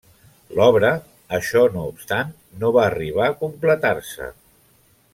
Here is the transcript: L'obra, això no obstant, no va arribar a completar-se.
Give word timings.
L'obra, 0.59 0.89
això 1.39 1.61
no 1.75 1.83
obstant, 1.91 2.33
no 2.65 2.73
va 2.79 2.87
arribar 2.89 3.29
a 3.31 3.37
completar-se. 3.45 4.33